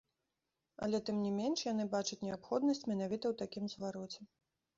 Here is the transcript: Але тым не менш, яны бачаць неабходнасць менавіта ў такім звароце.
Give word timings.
Але 0.87 1.01
тым 1.09 1.19
не 1.25 1.31
менш, 1.39 1.59
яны 1.73 1.85
бачаць 1.97 2.17
неабходнасць 2.29 2.83
менавіта 2.93 3.25
ў 3.33 3.45
такім 3.45 3.71
звароце. 3.77 4.21